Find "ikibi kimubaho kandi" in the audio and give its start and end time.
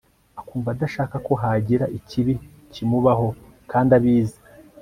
1.97-3.91